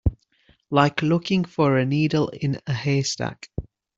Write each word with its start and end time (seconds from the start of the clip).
Like 0.71 1.03
looking 1.03 1.45
for 1.45 1.77
a 1.77 1.85
needle 1.85 2.29
in 2.29 2.59
a 2.65 2.73
haystack. 2.73 3.51